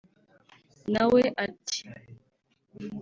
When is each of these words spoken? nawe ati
nawe 0.91 1.21
ati 1.45 1.79